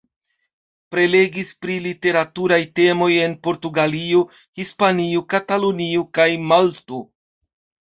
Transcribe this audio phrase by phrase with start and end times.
[0.93, 4.25] Prelegis pri literaturaj temoj en Portugalio,
[4.63, 7.07] Hispanio, Katalunio kaj Malto.